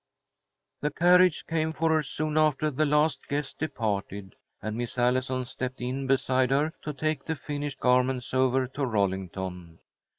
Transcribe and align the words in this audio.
The 0.79 0.89
carriage 0.89 1.45
came 1.45 1.73
for 1.73 1.91
her 1.91 2.01
soon 2.01 2.35
after 2.35 2.71
the 2.71 2.87
last 2.87 3.27
guest 3.27 3.59
departed, 3.59 4.33
and 4.59 4.75
Miss 4.75 4.97
Allison 4.97 5.45
stepped 5.45 5.79
in 5.79 6.07
beside 6.07 6.49
her 6.49 6.73
to 6.81 6.91
take 6.91 7.23
the 7.25 7.35
finished 7.35 7.79
garments 7.79 8.33
over 8.33 8.65
to 8.65 8.81
Rollington. 8.81 9.77